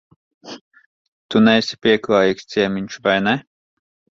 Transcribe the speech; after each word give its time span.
Tu 1.27 1.43
neesi 1.49 1.79
pieklājīgs 1.87 2.51
ciemiņš, 2.55 2.99
vai 3.09 3.17
ne? 3.29 3.37